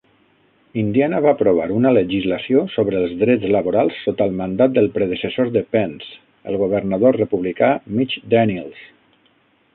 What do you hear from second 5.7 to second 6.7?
Pence, el